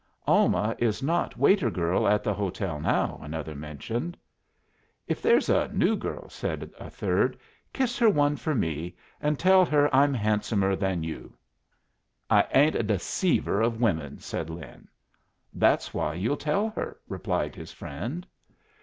"Alma 0.25 0.75
is 0.79 1.03
not 1.03 1.37
waiter 1.37 1.69
girl 1.69 2.07
at 2.07 2.23
the 2.23 2.33
hotel 2.33 2.79
now," 2.79 3.19
another 3.21 3.53
mentioned. 3.53 4.17
"If 5.05 5.21
there's 5.21 5.47
a 5.47 5.67
new 5.67 5.95
girl," 5.95 6.27
said 6.27 6.71
a 6.79 6.89
third, 6.89 7.37
"kiss 7.71 7.99
her 7.99 8.09
one 8.09 8.35
for 8.35 8.55
me, 8.55 8.95
and 9.21 9.37
tell 9.37 9.63
her 9.63 9.93
I'm 9.95 10.15
handsomer 10.15 10.75
than 10.75 11.03
you." 11.03 11.37
"I 12.31 12.47
ain't 12.51 12.73
a 12.75 12.81
deceiver 12.81 13.61
of 13.61 13.79
women," 13.79 14.17
said 14.17 14.49
Lin. 14.49 14.87
"That's 15.53 15.93
why 15.93 16.15
you'll 16.15 16.35
tell 16.35 16.69
her," 16.69 16.99
replied 17.07 17.53
his 17.55 17.71
friend. 17.71 18.25